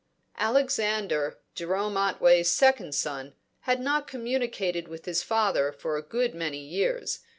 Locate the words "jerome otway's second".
1.53-2.95